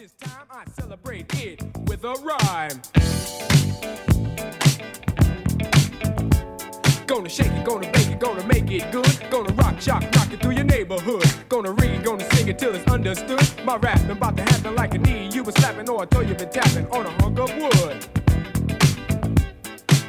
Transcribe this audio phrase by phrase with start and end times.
[0.00, 2.80] this time I celebrate it with a rhyme.
[7.06, 9.30] Gonna shake it, gonna bake it, gonna make it good.
[9.30, 11.26] Gonna rock, shock, rock it through your neighborhood.
[11.50, 13.42] Gonna read, gonna sing it till it's understood.
[13.62, 15.28] My rap about to happen like a knee.
[15.34, 18.06] You been slapping or I told you been tapping on a hunk of wood.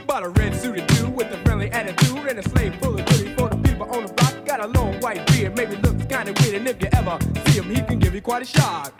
[0.07, 3.35] Bought a red suited dude with a friendly attitude and a slave full of goodies
[3.37, 4.45] for the people on the block.
[4.45, 5.75] Got a long white beard, maybe
[6.23, 8.93] kinda weird, and if you ever see him, he can give you quite a shock.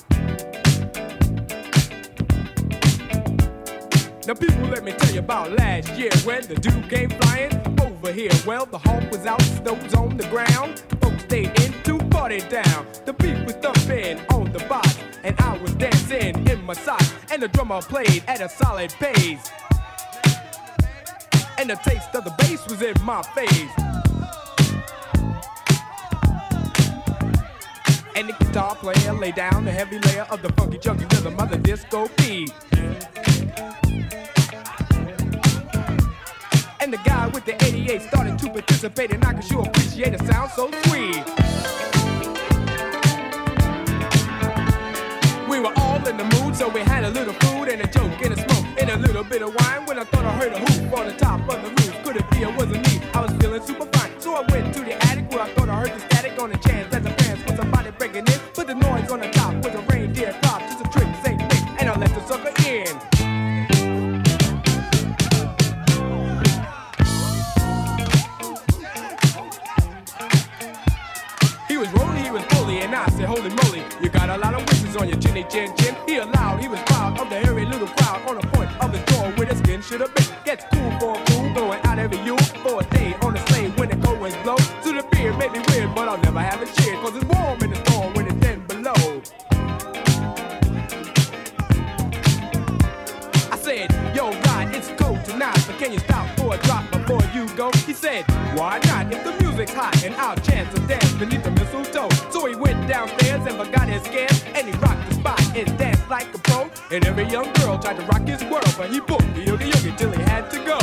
[4.28, 8.12] Now people, let me tell you about last year when the dude came flying over
[8.12, 8.32] here.
[8.46, 10.84] Well, the hawk was out, snow was on the ground.
[11.02, 12.88] Folks stayed in to party down.
[13.06, 17.14] The beat was thumping on the box, and I was dancing in my socks.
[17.32, 19.52] And the drummer played at a solid pace.
[21.58, 24.11] And the taste of the bass was in my face.
[28.14, 31.50] And the guitar player lay down the heavy layer of the funky chunky rhythm of
[31.50, 32.52] the disco beat.
[36.80, 40.26] And the guy with the 88 started to participate, and I can sure appreciate a
[40.26, 41.24] sound so sweet.
[45.50, 48.22] We were all in the mood, so we had a little food and a joke
[48.22, 49.86] and a smoke and a little bit of wine.
[49.86, 52.30] When I thought I heard a hoop on the top of the roof, could it
[52.32, 53.02] be it wasn't me?
[53.14, 55.80] I was feeling super fine, so I went to the attic where I thought I
[55.80, 56.91] heard the static on the chance
[58.74, 61.90] the noise on the top was a reindeer crop, just a trick, same thing, and
[61.90, 62.88] I let the sucker in.
[71.68, 74.54] He was rolling, he was bully, and I said, Holy moly, you got a lot
[74.54, 75.96] of wishes on your chinny chin chin.
[76.08, 79.00] He allowed, he was proud of the hairy little crowd on the point of the
[79.12, 80.26] door where the skin should have been.
[80.46, 81.31] Gets cool for
[99.92, 102.10] hot and our chance to dance beneath the mistletoe.
[102.32, 106.10] So he went downstairs and forgot his scares, and he rocked the spot and danced
[106.10, 106.70] like a pro.
[106.92, 109.94] And every young girl tried to rock his world, but he booked the yogi yogi
[109.98, 110.80] till he had to go.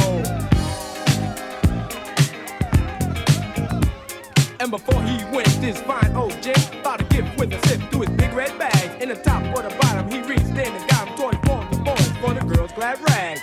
[4.60, 8.02] And before he went, this fine old gent bought a gift with a sip through
[8.02, 9.00] his big red bag.
[9.00, 11.78] In the top or the bottom, he reached in and got him toy for the
[11.84, 13.40] boys for the girls' glad rags.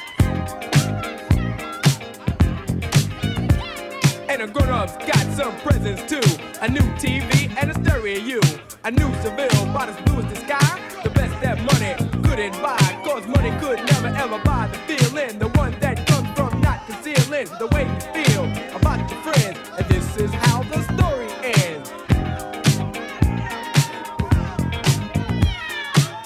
[4.27, 6.21] And the grown-ups got some presents too.
[6.61, 8.39] A new TV and a stereo.
[8.85, 10.79] A new Seville, about as blue as the sky.
[11.03, 12.77] The best that money couldn't buy.
[13.03, 15.37] Cause money could never ever buy the feeling.
[15.37, 18.45] The one that comes from not concealing the way you feel
[18.77, 19.59] about your friends.
[19.77, 21.89] And this is how the story ends.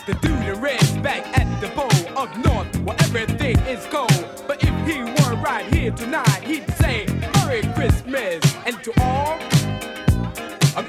[0.05, 4.25] The dude in red's back at the bowl up north where everything is cold.
[4.45, 8.48] But if he were right here tonight, he'd say Merry Christmas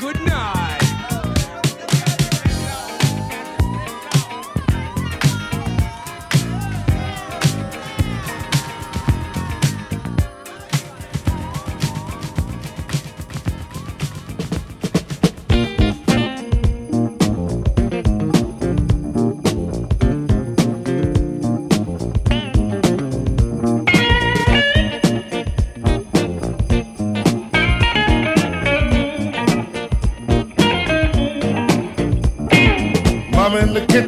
[0.01, 0.40] good night.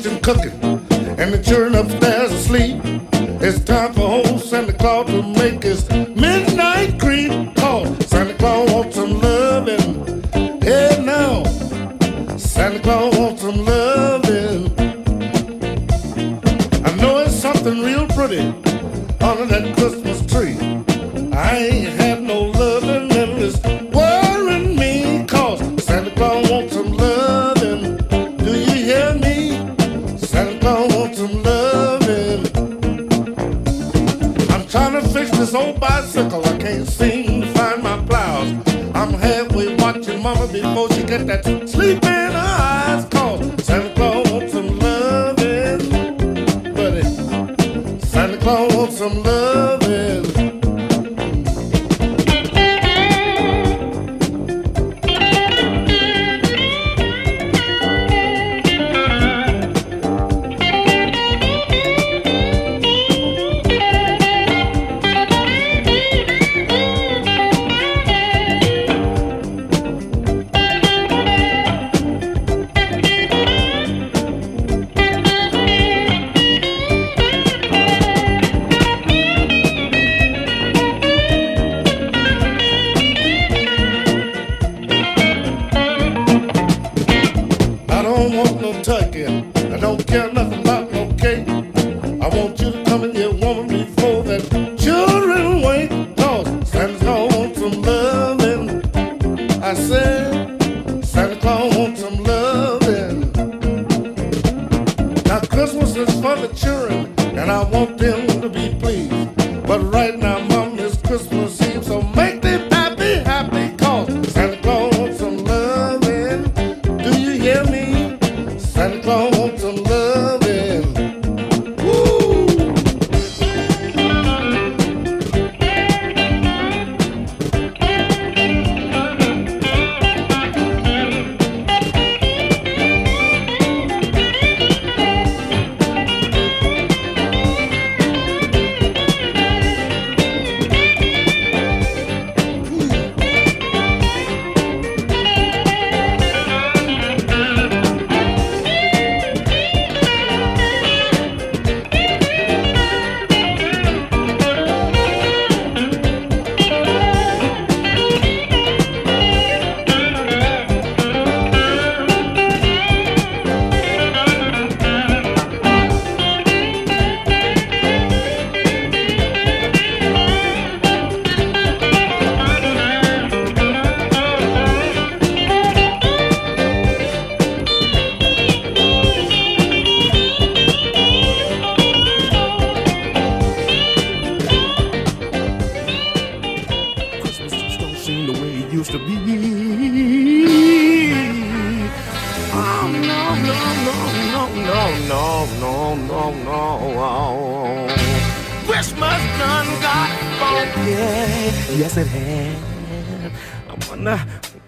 [0.02, 0.61] Kitchen cooking,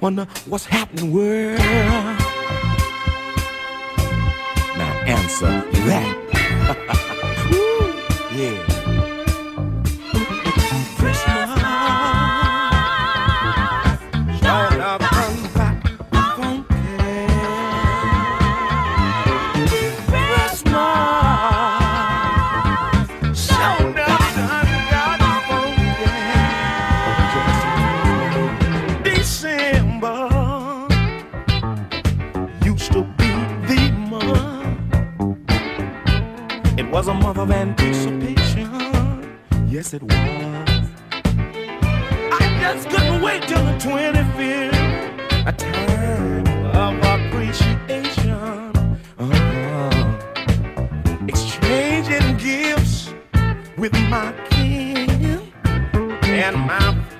[0.04, 0.83] Wonder what's happening?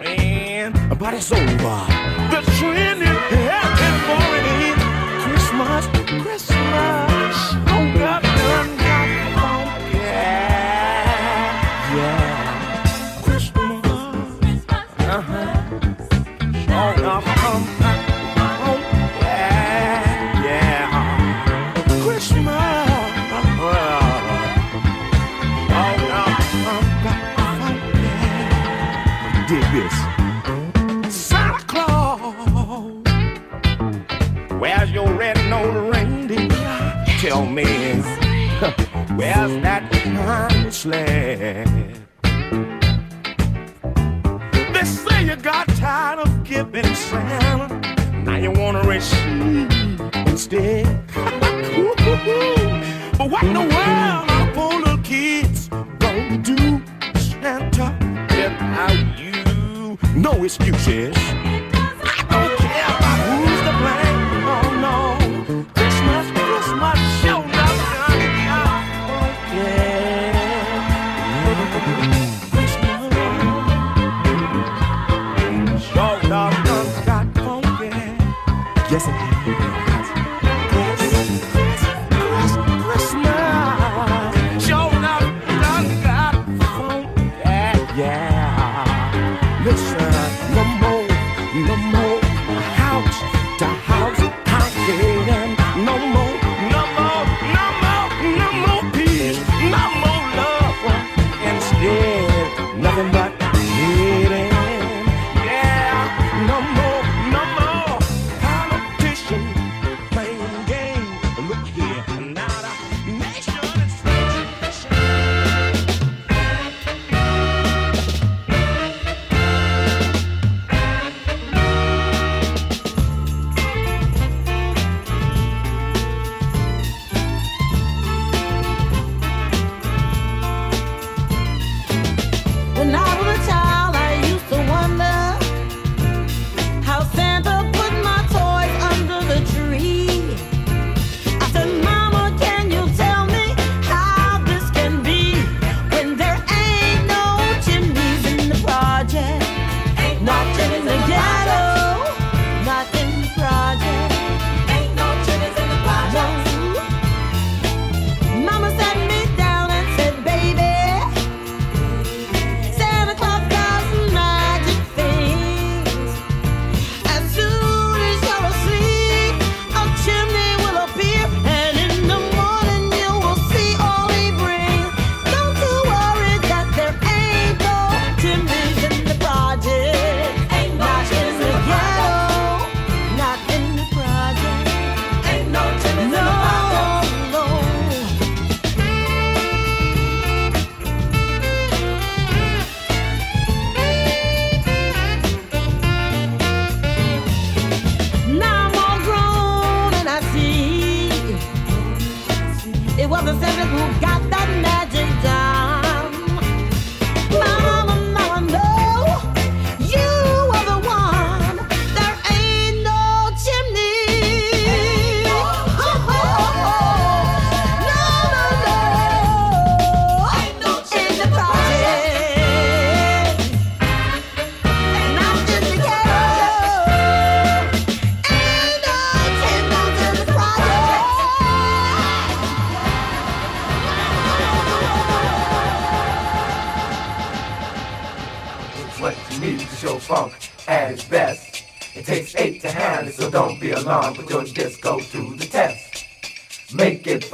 [0.05, 0.73] man.
[0.99, 1.79] But it's over.
[2.31, 4.77] The trend is heading for it.
[5.25, 7.24] Christmas, Christmas.
[37.25, 37.65] kill me.
[39.17, 41.65] Where's that punchline?
[44.75, 47.71] They say you got tired of giving sound.
[48.27, 49.71] Now you wanna receive
[50.27, 50.85] instead.
[53.17, 56.83] but what in the world are poor little kids gonna do?
[57.19, 57.89] Santa,
[58.37, 59.97] without you.
[60.15, 61.17] No excuses.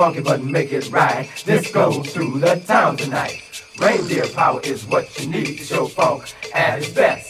[0.00, 1.28] Funky, but make it right.
[1.44, 3.42] This goes through the town tonight.
[3.78, 7.29] Reindeer power is what you need to show funk at its best.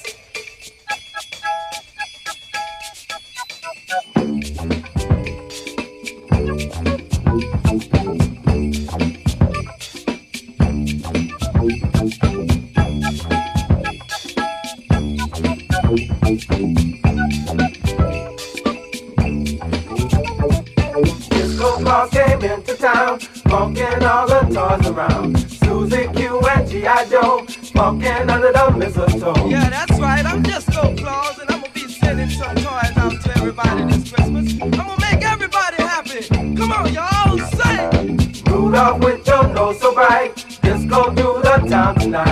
[27.81, 29.49] Under the mistletoe.
[29.49, 30.23] Yeah, that's right.
[30.27, 34.13] I'm just no Claus, and I'm gonna be sending some toys out to everybody this
[34.13, 34.53] Christmas.
[34.61, 36.29] I'm gonna make everybody happy.
[36.29, 38.45] Come on, y'all, sing.
[38.45, 42.30] Rudolph with your nose so bright, just go through the town tonight.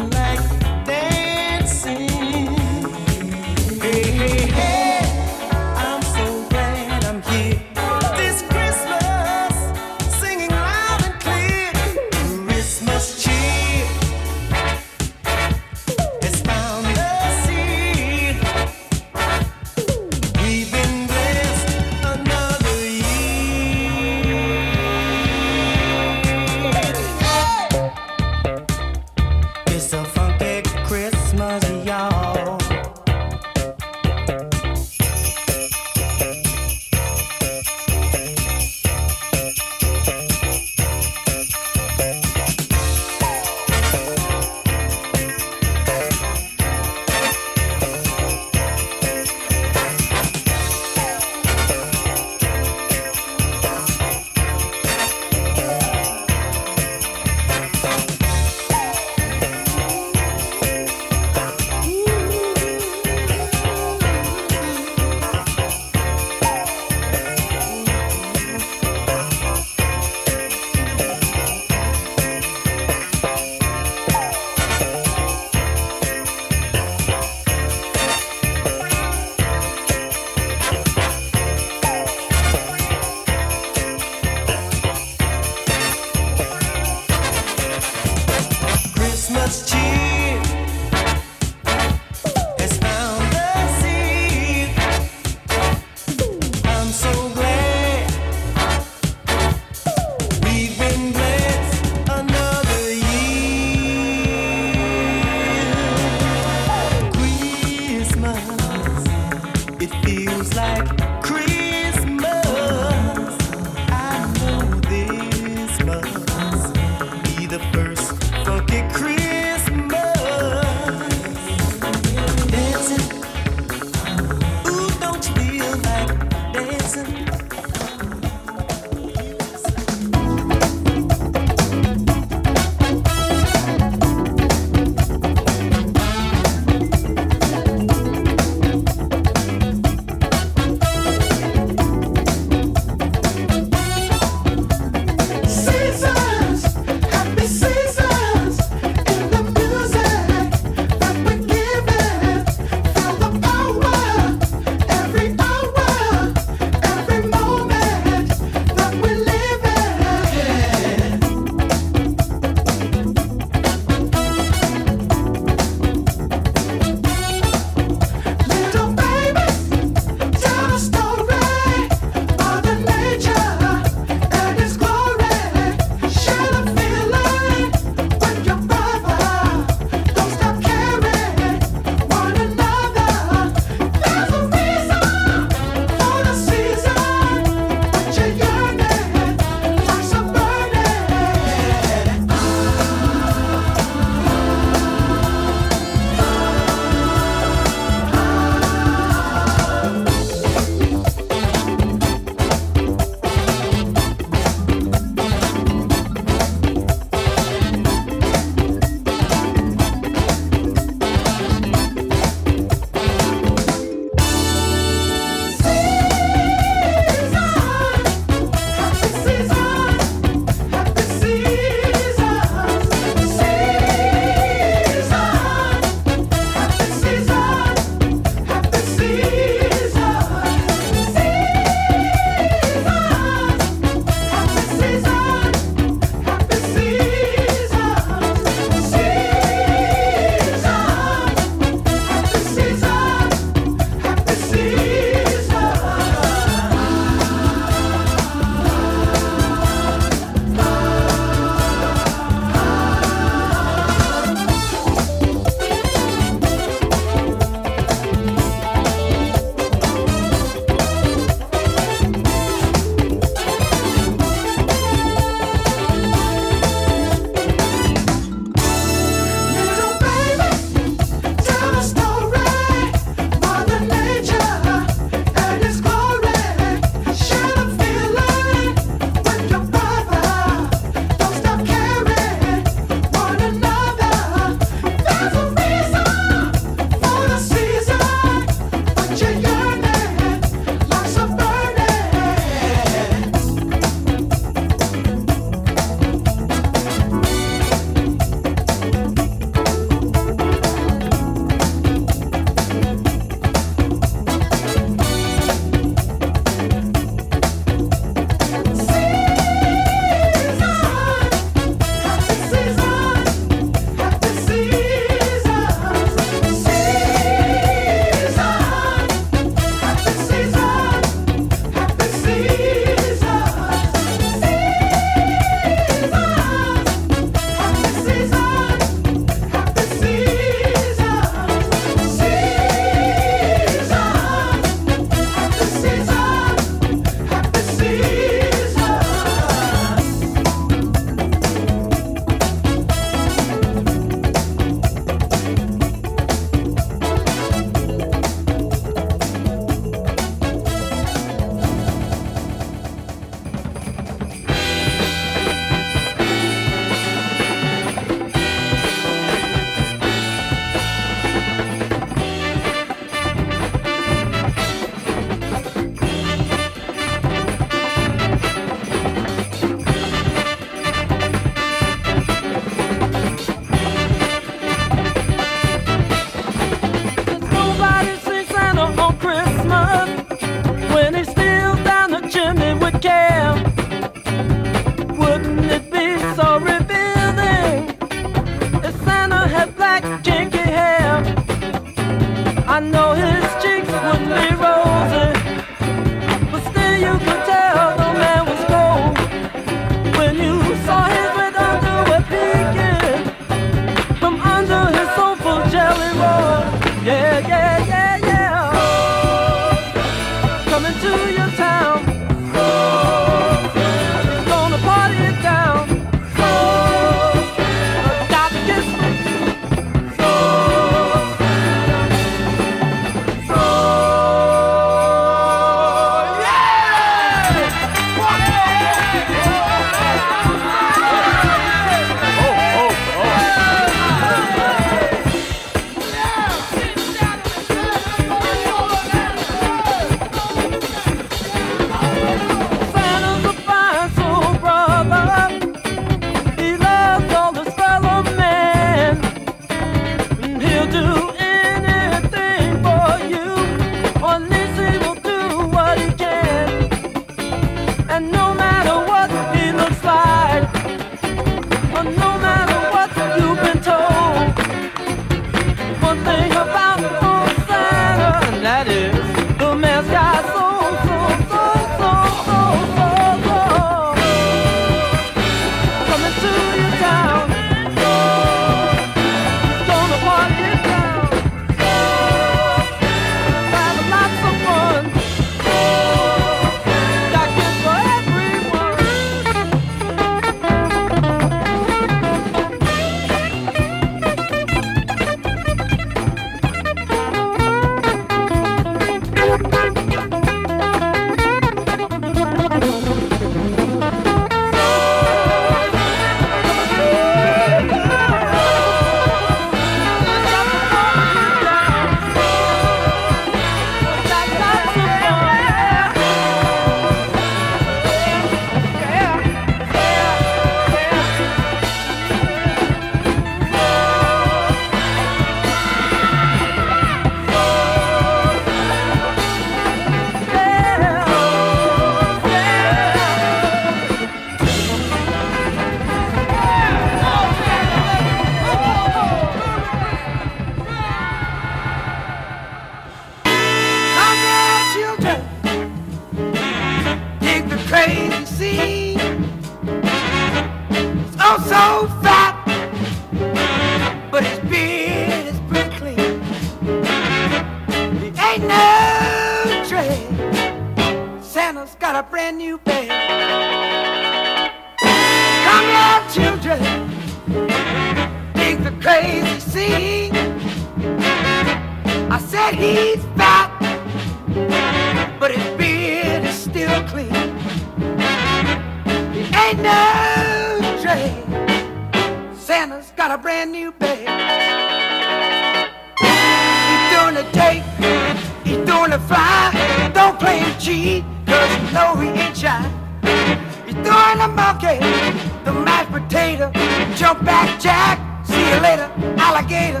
[596.48, 598.18] Jump back, Jack.
[598.46, 600.00] See you later, alligator.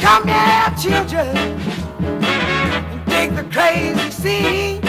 [0.00, 1.36] Come here, children.
[2.06, 4.80] And dig the crazy scene.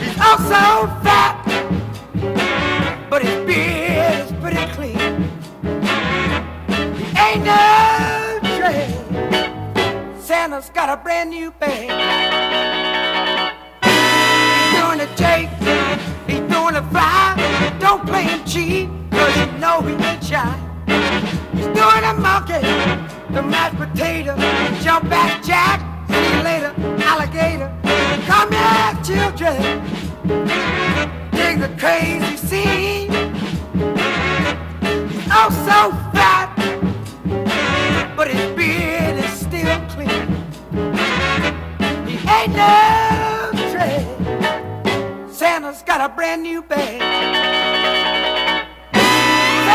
[0.00, 1.44] He's also fat,
[3.08, 5.30] but his beard is pretty clean.
[6.96, 8.90] He ain't no dread.
[10.20, 11.88] Santa's got a brand new bag.
[13.84, 16.17] He's doing a take
[17.88, 20.54] don't play him cheap, cause you know he ain't shy.
[21.54, 22.60] He's doing a monkey,
[23.32, 24.36] the mashed potato,
[24.82, 26.74] jump back jack, see you later,
[27.10, 27.70] alligator.
[28.26, 29.56] Come here, children,
[31.30, 33.08] dig the crazy scene.
[35.40, 35.80] Oh so
[36.12, 36.48] fat,
[38.14, 40.28] but his beard is still clean.
[42.06, 45.32] He ain't no trick.
[45.32, 47.67] Santa's got a brand new bag.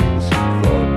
[0.00, 0.87] having some